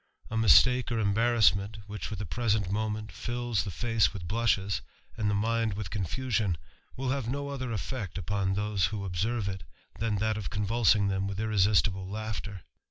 A 0.31 0.35
mistake 0.35 0.91
or 0.91 0.97
embarrassment, 0.97 1.77
which 1.85 2.07
for 2.07 2.15
tf»c 2.15 2.25
present 2.25 2.71
moment 2.71 3.11
fills 3.11 3.63
the 3.63 3.69
face 3.69 4.11
with 4.11 4.27
blushes, 4.27 4.81
and 5.15 5.29
the 5.29 5.35
mind 5.35 5.75
with 5.75 5.91
confusion, 5.91 6.57
will 6.97 7.11
have 7.11 7.27
no 7.29 7.49
other 7.49 7.71
effect 7.71 8.17
upon 8.17 8.55
those 8.55 8.87
iriio 8.87 9.05
observe 9.05 9.47
it, 9.47 9.63
than 9.99 10.15
that 10.15 10.37
of 10.37 10.49
convulsing 10.49 11.07
them 11.09 11.27
with 11.27 11.39
irresistible 11.39 12.09
laughter. 12.09 12.63